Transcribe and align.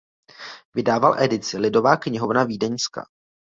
Vydával 0.75 1.19
edici 1.23 1.57
Lidová 1.57 1.97
knihovna 1.97 2.43
vídeňská. 2.43 3.05